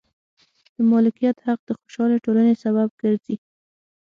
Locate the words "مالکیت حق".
0.91-1.59